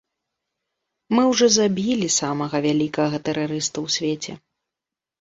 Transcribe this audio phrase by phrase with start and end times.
[1.15, 4.31] Мы ўжо забілі самага вялікага тэрарыста ў свеце.